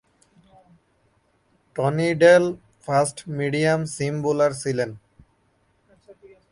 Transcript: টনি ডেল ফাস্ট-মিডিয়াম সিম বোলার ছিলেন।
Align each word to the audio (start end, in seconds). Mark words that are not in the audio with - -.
টনি 1.75 2.09
ডেল 2.21 2.43
ফাস্ট-মিডিয়াম 2.85 3.81
সিম 3.95 4.15
বোলার 4.23 4.51
ছিলেন। 4.61 4.89